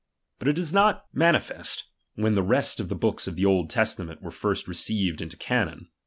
[0.39, 1.03] But it is not CHAP.
[1.03, 1.15] xvf.
[1.19, 1.83] manifest,
[2.17, 5.89] ■when the rest of the books of the Old ''Testament were first received into canon.